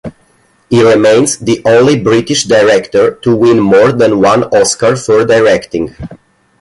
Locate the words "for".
4.95-5.23